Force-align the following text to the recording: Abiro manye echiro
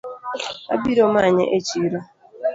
Abiro 0.73 1.03
manye 1.13 1.43
echiro 1.57 1.99